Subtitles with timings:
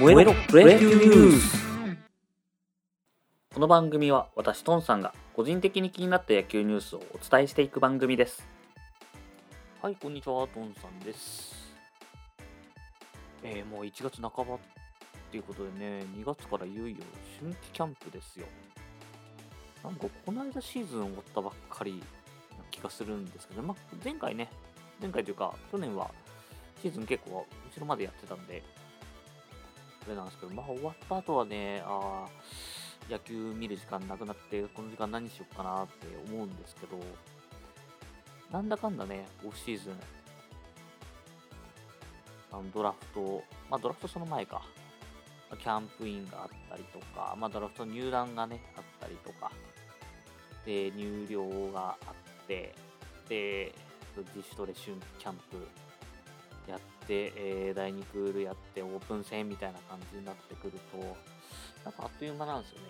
[0.00, 1.58] 燃えろプロ野球ニュース
[3.52, 8.48] この番組は私トンさんが個人的に気になった野球ニュースをお伝えしていく番組です。
[9.82, 11.74] はいこんにちはトンさんです。
[13.42, 14.58] えー、もう1月半ばっ
[15.30, 16.96] ていうことでね2月からいよいよ
[17.38, 18.46] 春季キャンプですよ。
[19.84, 24.48] なんかこの間シーズン終わったばっかりな気がするんですけど、まあ、前回ね
[24.98, 26.10] 前回というか去年は
[26.80, 28.89] シーズン結構後ろまでやってたんであ
[30.10, 32.26] れなんですけど、まあ終わった後はね、あ
[33.08, 36.98] 野球見る時間なくなって、この時間何しようかなって思うんですけど、
[38.52, 39.92] なんだかんだね、オフシーズン、
[42.52, 44.62] あのドラフト、まあドラフトその前か、
[45.58, 49.50] キャンプインがあったりとか、まあドラフト入団がね、あったりとか、
[50.64, 52.74] で、入寮があって、
[53.28, 53.74] で、
[54.34, 55.66] 自主トレシュンキャンプ
[56.70, 60.98] やって、えー、第2クールやってオープン戦みたいな感じになってくると、
[61.84, 62.84] なんかあっという間なんですよね。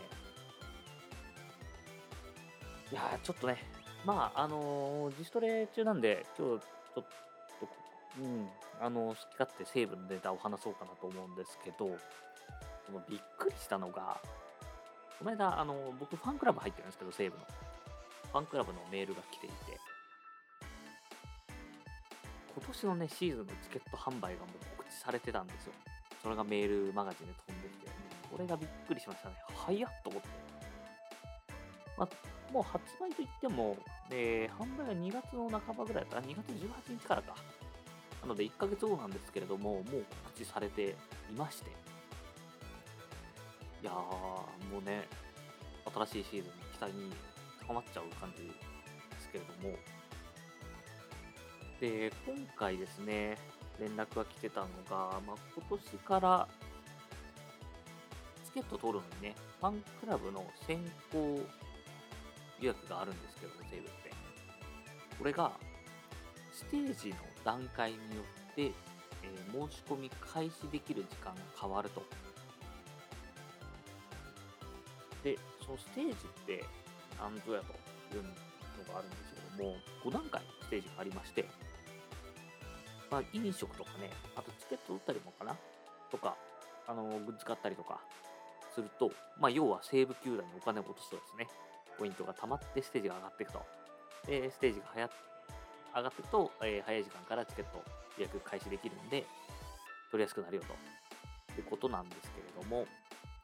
[2.93, 3.59] いやちょっとね、
[4.05, 7.05] まあ、あのー、自主トレ中なんで、今日ちょっ
[7.61, 7.69] と、
[8.19, 8.49] うん、
[8.81, 11.97] あのー、好き勝手成分のネタを話そうかなと思うんですけど、
[12.87, 14.21] そのびっくりしたのが、
[15.19, 17.45] この間、あのー、僕ファンクラブ入ってるんですけど、西武の。
[18.33, 19.79] ファンクラブのメールが来ていて、
[22.71, 25.73] 年のね、シーズンのチケット販売がもう告知されてたんですよ。
[26.23, 27.87] それがメールマガジンで飛んできて、
[28.31, 29.35] これがびっくりしましたね。
[29.55, 30.29] 早っと思って。
[31.99, 33.77] まあ、もう発売といっても、
[34.11, 37.35] えー、販売は2月の半ばぐらいだったら、2月18日からか。
[38.23, 40.05] なので1ヶ月後なんですけれども、もう告
[40.37, 40.91] 知されて
[41.31, 41.71] いまして。
[43.83, 45.09] いやー、もうね、
[45.95, 47.13] 新しいシーズンに期待に
[47.67, 48.51] 高まっちゃう感じで
[49.19, 49.75] すけれども、
[51.81, 53.39] で、今回ですね、
[53.81, 56.49] 連絡が来てたのが、まあ、今年から
[58.45, 60.79] チケット取るのにね、ファンクラブの先
[61.13, 61.41] 行
[62.61, 64.13] 予約があるんですけど、西武って。
[65.19, 65.53] これが、
[66.53, 68.03] ステージの段階によ
[68.53, 72.03] って、えー、申し込み開始できる時間が変わると。
[75.25, 76.65] で、そのステージって
[77.19, 78.29] 何ぞやというの
[78.93, 81.47] があるんですけども、5段階ステージがありまして、
[83.11, 85.57] まあ、飲食とかね、あとチケット売ったりもかな？
[86.11, 86.37] とか、
[86.87, 88.01] あのグッズ買ったりとか
[88.75, 91.49] すると、まあ、要は西武球団にお金を落とすとですね、
[91.99, 93.63] ポイントが溜まってステージが上がっていくと。
[94.27, 95.11] で、ステージが早
[95.97, 97.83] 上がっていくと、えー、早い時間からチケット
[98.19, 99.25] 予約開始できるんで、
[100.11, 101.01] 取りやすくなるよと。
[101.59, 102.87] いうことなんですけれども、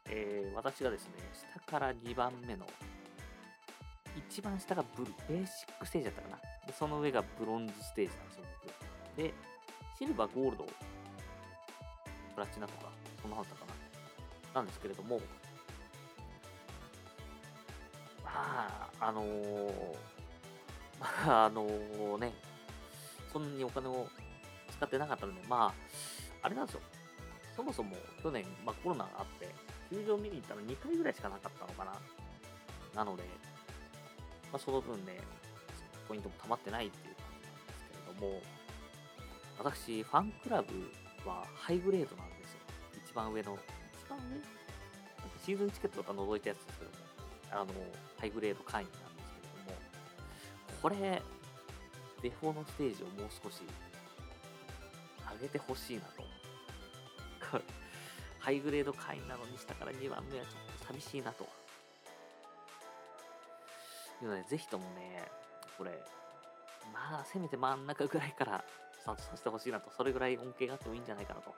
[0.09, 2.65] えー、私がですね、下から2番目の、
[4.15, 6.37] 一番下がブル、ベーシックステージだったかな。
[6.65, 9.17] で、その上がブロンズステージなんですよ、僕。
[9.17, 9.33] で、
[9.97, 10.71] シルバー、ゴールド、プ
[12.39, 12.91] ラチナとか、
[13.21, 13.65] そんなはずだか
[14.53, 14.61] な。
[14.61, 15.19] なんですけれども、
[18.23, 19.95] まあ、あのー、
[21.01, 22.33] まあ、あのー、ね、
[23.31, 24.07] そんなにお金を
[24.69, 25.73] 使ってなかったので、まあ、
[26.43, 26.81] あれなんですよ。
[27.55, 29.49] そもそも去年、まあ、コロナがあって、
[29.89, 31.93] 球場見に行ったの2回ぐらいしかなかったのかな。
[32.93, 33.23] なので、
[34.51, 35.19] まあ、その分ね、
[36.07, 38.56] ポイントも溜まってないっていう感じなんですけれども、
[39.59, 40.67] 私、ファンクラブ
[41.27, 42.59] はハイグレードなんですよ。
[43.05, 43.57] 一番上の。
[44.03, 44.23] 一番上？
[44.29, 44.45] なんか
[45.43, 46.97] シーズンチケットとか除いたやつですけども、
[47.51, 47.67] あの、
[48.19, 49.79] ハイグレード会員なんですけれども、
[50.81, 51.21] これ、
[52.21, 53.61] デフォのステージをもう少し
[55.33, 56.23] 上げてほしいなと。
[58.39, 61.47] ハイグレード会員なのに下から2番目はちょっと寂しいなと。
[64.21, 65.29] いうので、ぜひともね、
[65.77, 65.91] これ、
[66.93, 68.63] まあ、せめて真ん中ぐらいから
[69.07, 71.55] タートさせてほしいなと、それぐらい恩恵があってもいいんじゃないかなと。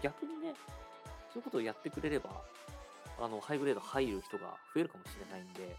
[0.00, 0.54] 逆にね、
[1.32, 2.30] そういうことをやってくれれば、
[3.20, 5.76] あの、ハイグレード入る人が増えるかもしれないんで、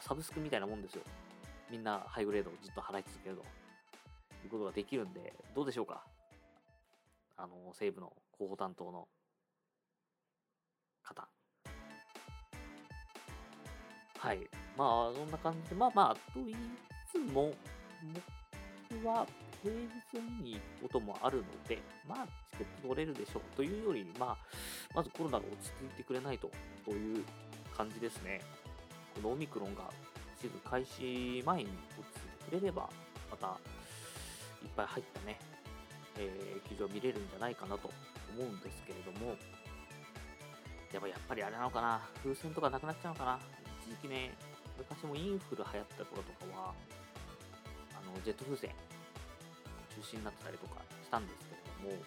[0.00, 1.02] サブスクみたいなもんですよ。
[1.70, 3.42] みんなハイグレードをずっと払い続けると
[4.44, 6.04] いうことができるんで、どうでしょうか？
[7.36, 9.08] あの、西武の広報担当の
[11.02, 11.26] 方。
[14.18, 14.38] はい。
[14.76, 16.56] まあ、そんな感じで、まあまあ、と言い
[17.08, 17.52] つつも、
[19.04, 19.26] は
[19.62, 21.78] 平日に行くこともあるので、
[22.08, 24.36] まあ、チケット取れるでしょうというより、まあ、
[24.94, 26.50] まずコロナが落ち着いてくれないと
[26.84, 27.24] という
[27.76, 28.40] 感じですね。
[29.14, 29.90] このオミクロンが
[30.40, 32.88] シーズン開始前に落ち着いてくれれば、
[33.30, 33.46] また
[34.62, 35.38] いっぱい入ったね、
[36.18, 37.90] えー、球場見れるんじゃないかなと
[38.36, 39.36] 思うんですけれども、
[40.92, 43.38] やっぱやっぱりあれなのかな、風船とかなくなっちゃうのかな。
[43.80, 44.34] 一時期ね、
[44.76, 46.74] 昔もインフル流行った頃とかは、
[48.12, 48.70] のジェット風船。
[49.92, 51.60] 中止になってたりとかしたんですけれ
[51.90, 52.02] ども、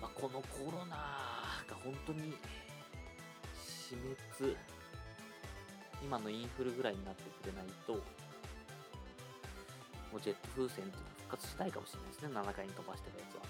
[0.00, 0.96] まあ、このコロナ
[1.68, 2.34] が本当に
[3.56, 3.96] 死
[4.38, 4.56] 滅、
[6.02, 8.00] 今のインフルぐらいになってくれないと、も
[10.18, 13.42] うジェット風船って復活しないかもしれないですね、7回に飛ばしてたやつは。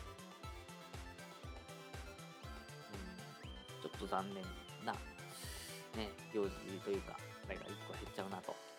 [2.94, 4.44] うん、ちょっと残念
[4.86, 4.92] な、
[5.96, 6.50] ね、行事
[6.84, 8.69] というか、あれが1個減っちゃうなと。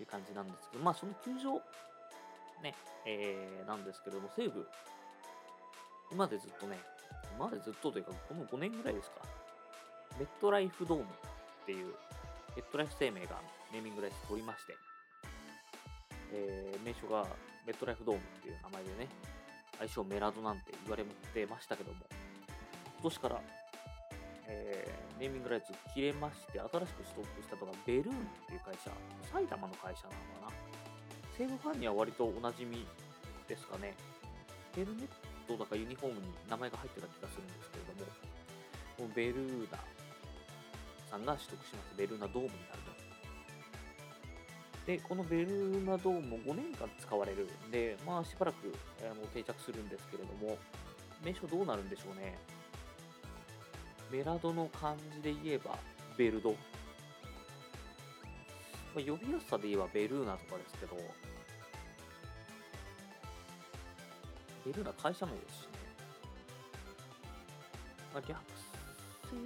[0.00, 1.54] いう感じなんですけど、まあその球場、
[2.62, 2.74] ね、
[3.06, 4.66] えー、なんですけれども、西武、
[6.10, 6.78] 今までずっとね、
[7.36, 9.22] 今までずっとというか、この5年ぐらいですか、
[10.18, 11.06] メットライフドームっ
[11.66, 11.94] ていう、
[12.56, 13.40] メットライフ生命が
[13.72, 14.76] ネーミングライス取りまして、
[16.32, 17.26] えー、名称が
[17.66, 19.08] メットライフドームっていう名前でね、
[19.80, 21.98] 愛称メラドなんて言われてましたけども、
[23.00, 23.40] 今年から、
[24.50, 28.90] えー、ネーミングライツ切れまして、新しく取得したのがベルーンっていう会社、
[29.30, 30.70] 埼玉の会社なのかな。
[31.38, 32.86] 西武ファンには割とおなじみ
[33.46, 33.94] ですかね。
[34.74, 35.08] ヘルメッ
[35.46, 38.10] トだかユニフォームに名前が入ってた気がするんですけれども、
[38.98, 39.78] このベルーナ
[41.10, 42.90] さんが取得しますベルーナドームになると。
[44.86, 50.58] で、このベルーナドームも5年間使われるんで、まあしばらくあの定着するんですけれども、
[51.24, 52.38] 名称どうなるんでしょうね。
[54.10, 55.78] メラドの漢字で言えば、
[56.16, 56.50] ベルド。
[56.50, 56.56] ま
[58.96, 60.96] あ、呼びやすさで言えばベルーナとかですけど、
[64.66, 65.68] ベルーナ会社名ですしね。
[68.12, 68.38] まあ、略
[69.30, 69.36] せ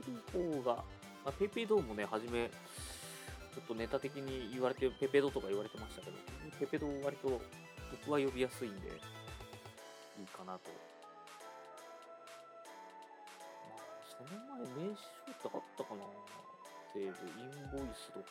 [0.40, 0.84] る方が、ま
[1.26, 6.16] あ、ペペドーもね、はじめ、ちょっとネタ的に言われて、ペペドとか言われてましたけど、
[6.58, 7.40] ペペド割と
[8.02, 10.93] 僕は呼びやすいんで、いいかなと。
[14.24, 14.30] の
[14.76, 15.02] 前、名称っ
[15.34, 16.04] てあったかな？
[16.92, 17.10] 西武、イ
[17.44, 18.26] ンボイスとか、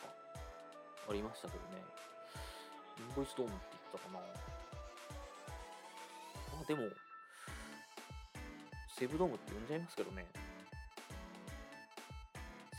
[1.08, 1.84] ありましたけどね。
[2.98, 4.20] インボイスドームって言ったかな？
[4.20, 4.26] ま
[6.62, 6.88] あでも、
[8.88, 10.26] 西武ドームって呼んじゃいますけどね。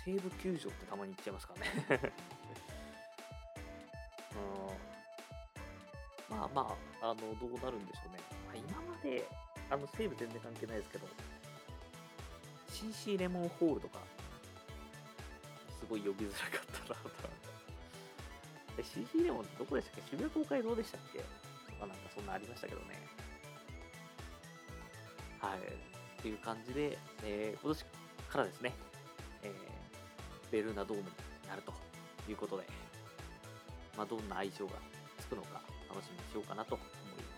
[0.06, 1.62] 西武球場ってたまに言っちゃいますから
[1.98, 2.00] ね
[6.30, 6.38] うん。
[6.38, 8.20] まあまあ、あの、どうなるんでしょうね。
[8.46, 9.28] まあ、今まで、
[9.72, 11.08] あの、西武全然関係ないですけど、
[12.76, 14.00] CC レモンホールとか、
[15.80, 17.10] すごい呼びづらかったなと。
[18.78, 20.18] え、CC レモンどこでしたっけ？
[20.18, 21.20] 渋谷公会堂でしたっけ？
[21.20, 21.26] と
[21.80, 23.02] かなんかそんなありましたけどね。
[25.40, 25.60] はい。
[25.60, 25.62] っ
[26.22, 27.86] ていう感じで、えー、今年
[28.30, 28.74] からですね、
[29.44, 29.52] えー、
[30.52, 31.10] ベルーナドームに
[31.48, 31.72] なると
[32.30, 32.66] いうことで、
[33.96, 34.74] まあ、どんな相性が
[35.20, 36.88] つくのか楽しみにしようかなと思い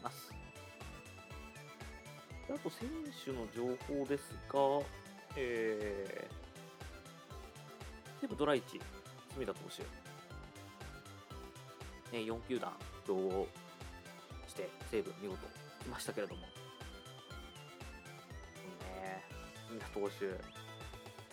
[0.01, 0.33] ます。
[2.49, 2.89] あと、選
[3.25, 4.59] 手の情報ですが、
[5.39, 8.61] えー、西武ドラ1、
[9.35, 9.83] 隅田投手、
[12.17, 12.71] ね、4球団
[13.05, 13.47] 競合
[14.47, 15.37] して西武見事
[15.83, 16.47] 来ましたけれども、ね、
[19.67, 20.25] 隅田投手、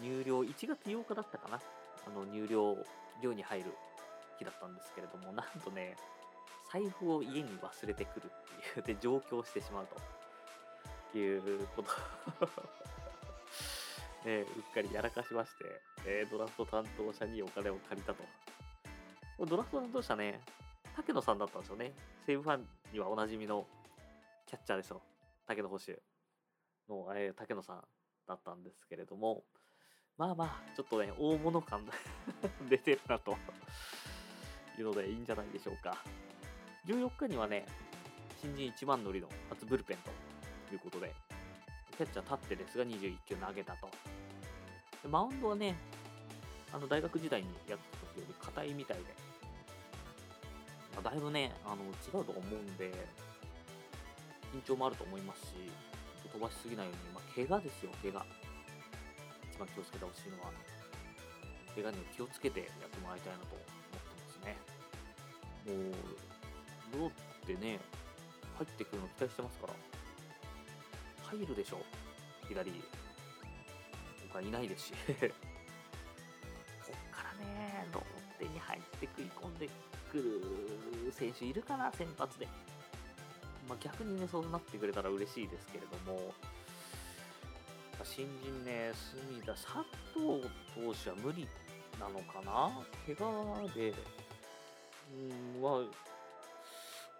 [0.05, 1.59] 入僚1月8日だったかな、
[2.07, 2.77] あの入寮、
[3.23, 3.73] 寮に入る
[4.39, 5.97] 日だったんですけれども、なんとね、
[6.71, 9.89] 財布を家に忘れてくるっていう、で、上京してしまう
[11.15, 11.89] ということ。
[14.25, 15.65] ね、うっかりやらかしまして、
[16.07, 18.25] えー、ドラフト担当者にお金を借りたと。
[19.47, 20.41] ドラフト担当者ね、
[20.97, 21.93] 竹野さんだったんですよね。
[22.27, 23.67] 西武ファンにはおなじみの
[24.47, 25.03] キャッチャーですよ。
[25.47, 26.01] 竹野捕手
[26.89, 27.83] の、えー、竹野さん
[28.27, 29.45] だったんですけれども、
[30.17, 31.85] まあまあ、ちょっとね、大物感
[32.71, 33.37] 出てるなと
[34.79, 36.03] いうのでいいんじゃないでしょうか。
[36.87, 37.67] 14日にはね、
[38.41, 39.99] 新人1番乗りの初ブルペン
[40.69, 41.13] ということで、
[41.97, 43.89] キャッチャー立ってですが21球投げたと。
[45.03, 45.77] でマウンドはね、
[46.73, 49.05] あの大学時代にやった時より硬いみたいで、
[50.95, 52.91] まあ、だいぶね、あの違うと思うんで、
[54.53, 55.55] 緊張もあると思いますし、
[56.33, 58.27] 飛ばしすぎないように、まあ、怪我ですよ、怪我。
[59.53, 60.51] 一番気をつけてほしいのは、
[61.75, 64.59] 怪我に気をつけてやってもらいたいなと思ってますね。
[65.71, 65.95] も
[66.99, 67.13] う、ローっ
[67.47, 67.79] てね、
[68.59, 69.75] 入ってくるの期待してますから、
[71.37, 71.79] 入るでしょ
[72.49, 72.73] 左。
[74.33, 74.93] 他いないですし。
[74.93, 75.17] こっ
[77.11, 79.69] からねロッテに入って食い込んで
[80.11, 80.19] く
[81.07, 82.47] る選手いるかな先発で、
[83.69, 86.33] まあ、逆にねそうなってくれたら嬉しいですけれども。
[88.03, 89.79] 新人ね隅田佐
[90.13, 90.43] 藤
[90.75, 91.49] 投手は無理
[91.99, 92.85] なのかな。
[93.07, 93.95] 怪我で。
[95.13, 95.85] うんまあこ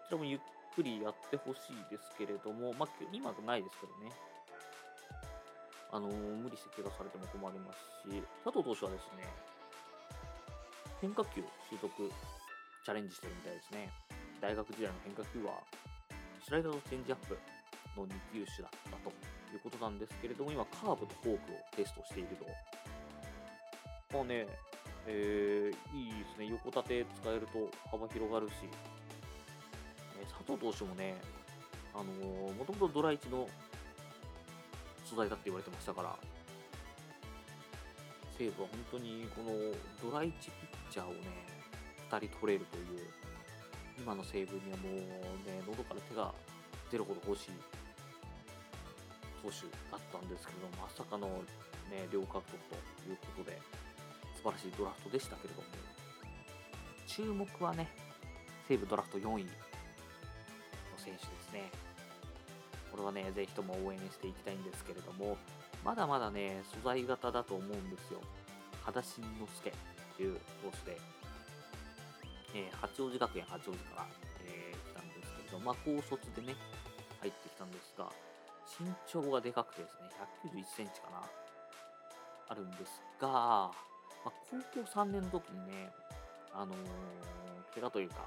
[0.09, 0.41] ちらもゆっ
[0.75, 4.11] くりやってほしいですけれども、まあ、今はないですけどね。
[5.93, 9.23] あのー、無理して怪我されても困りますし、佐藤投手はですね、
[11.01, 11.89] 変化球習得
[12.85, 13.93] チャレンジしてるみたいですね。
[14.41, 15.55] 大学時代の変化球は、
[16.43, 17.39] スライダーとチェンジアップ
[17.97, 19.11] の2球種だったと
[19.55, 22.45] いうことなんですけれども、今、カーブとフォークをテストしていると。
[24.19, 24.47] まあね、
[25.07, 28.67] えー、いいですね、横立て使えると幅広がるし、
[30.47, 31.17] 藤投手もね、
[31.95, 33.49] あのー、もともとドラ1の
[35.05, 36.17] 素材だって言われてましたから、
[38.37, 41.21] 西武は本当にこのドラ1ピッチャーをね、
[42.11, 43.07] 2人取れるという、
[43.99, 44.95] 今の西武にはもう
[45.47, 46.35] ね、喉から手が
[46.91, 47.51] 出るほど欲しい
[49.43, 51.29] 投手だったんですけど、まさかの、
[51.91, 52.75] ね、両獲得と
[53.09, 53.61] いうことで、
[54.35, 55.69] 素晴らしいドラフトでしたけれども、
[57.07, 57.89] 注目はね、
[58.67, 59.47] 西武ドラフト4位。
[61.05, 61.71] 選手ですね。
[62.91, 65.37] これはね、ぜひとも応援していきたいんですけれども、
[65.85, 68.21] まだまだね、素材型だと思うんですよ。
[68.85, 69.73] 肌新之助っ
[70.17, 71.01] ていう投手で、
[72.55, 74.07] えー、八王子学園八王子から、
[74.47, 76.55] えー、来たんですけれど、まあ、高卒でね、
[77.21, 78.09] 入ってきたんですが、
[78.79, 80.09] 身長がでかくてですね、
[80.55, 81.23] 191センチかな、
[82.49, 83.73] あるんですが、ま
[84.27, 85.91] あ、高校3年の時にね、
[86.55, 88.27] あのー、怪我というか、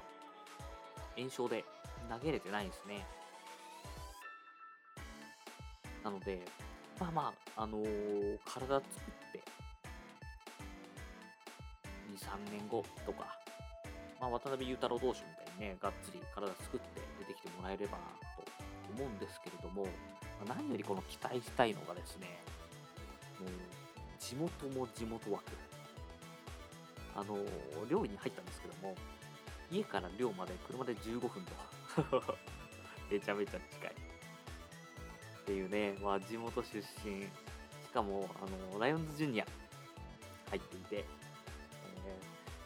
[1.16, 1.64] 炎症で
[2.08, 3.06] 投げれてないですね。
[6.04, 6.40] なので、
[6.98, 9.42] まあまあ、あのー、体作って、
[12.12, 13.38] 2、3年後とか、
[14.20, 18.04] まあ、渡辺裕太郎投手みたいにね、がっつり体作って出てきてもらえればな
[18.36, 18.42] と
[18.96, 19.84] 思うんですけれども、
[20.46, 22.26] まあ、何よりこの期待したいのがですね、
[23.38, 23.50] もう、
[24.18, 25.44] 地元も地元枠。
[27.14, 27.36] あの、
[27.90, 28.94] 寮に入ったんですけども、
[29.70, 31.52] 家から寮まで車で15分と
[33.10, 33.90] めちゃめちゃ近い。
[33.90, 37.28] っていうね、まあ、地元出身、し
[37.92, 39.46] かも、あの、ライオンズジュニア
[40.50, 41.04] 入っていて、え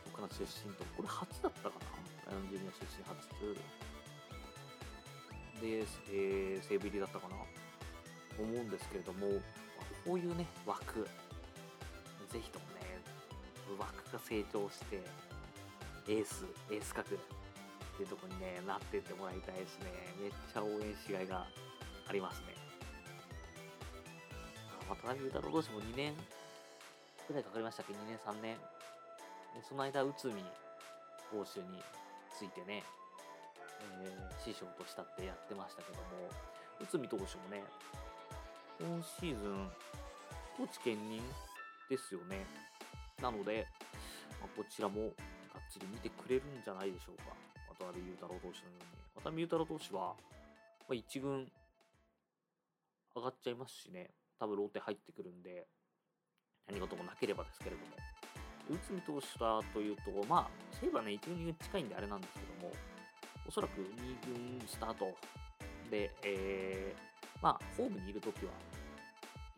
[0.07, 1.79] ー、僕の出身と、これ初だったか
[2.27, 2.33] な？
[2.33, 3.19] ライオンズジュニア出身初。
[5.61, 7.37] で、えー、西武入りだったかな？
[8.39, 9.41] 思うんですけれども、まあ、
[10.05, 13.01] こういうね、枠、ぜひともね、
[13.79, 14.97] 枠が成長して、
[16.09, 17.17] エース、エース格
[17.93, 19.93] っていうとこにね、なってってもらいたいですね。
[20.21, 21.47] めっちゃ応援しがいが
[22.09, 22.57] ありますね。
[24.89, 26.15] 渡辺裕太郎同士も2年
[27.27, 28.57] くらいかかりましたっけ ?2 年、3年。
[29.55, 30.43] でその間、内海
[31.31, 31.81] 投手に
[32.37, 32.83] ついてね、
[34.01, 36.29] えー、師匠としたってやってましたけども、
[36.81, 37.65] 内海投手もね、
[38.81, 39.71] 今シーズン、
[40.57, 41.23] 高知県人
[41.89, 42.45] ですよね。
[43.21, 43.67] なので、
[44.41, 45.13] まあ、こちらも
[45.53, 47.42] がっつり見てくれるんじゃないでしょうか。
[47.83, 48.87] 渡辺裕太郎投手のように。
[49.17, 50.15] 渡辺裕太郎投手は、
[50.87, 51.51] まあ、1軍
[53.15, 54.11] 上がっちゃいますしね。
[54.39, 55.67] 多分ローテ入ってくるんで、
[56.69, 57.97] 何事もなければですけれども。
[58.71, 62.73] 内海投手だというと、まあ、そういえばね、1軍、2軍近いんであれなんですけども、
[63.47, 65.17] おそらく2軍スタート
[65.91, 68.53] で、えー、まあ、ホームにいるときは、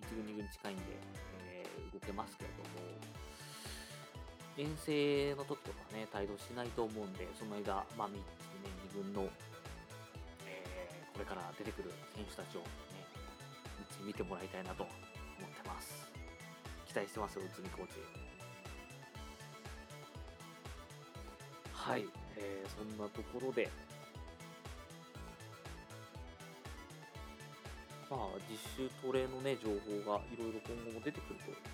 [0.09, 0.83] 1軍、2軍近いんで、
[1.45, 3.04] えー、動けますけれども、
[4.57, 8.23] 遠征の時とかね、帯同しないと思うんで、その間、まあ、みね、
[8.95, 9.29] 2軍の、
[10.47, 12.67] えー、これから出てくる選手たちをね、
[13.79, 16.07] みっち見てもらいたいなと思ってます。
[16.87, 17.95] 期待してますよ、内海コーチ。
[21.73, 22.07] はい、
[22.37, 23.69] えー、そんなところで、
[28.09, 31.74] まあ、実習トレのね、情報がいろいろ今後も出てくると、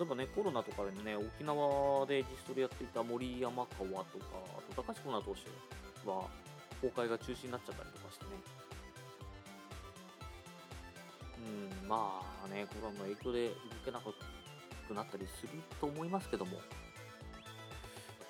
[0.00, 4.24] 例えばね、コロナとかでね、沖縄で自主トレやっていた森山川とか、
[4.56, 6.24] あと高橋コナ投手は、
[6.80, 8.30] 公開が中止になっちゃったりとかしてね。
[11.82, 13.54] うん、まあね、コロナの影響で動
[13.84, 16.62] けなくなったりすると思いますけども、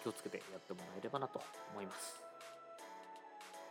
[0.02, 2.20] 気をつけてやってもらえればなと思います。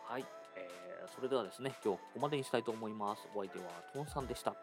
[0.05, 0.25] はい。
[0.55, 3.27] えー、それではですね、今日はここまでにしたいと思います。
[3.35, 4.55] お相手はトンさんでした。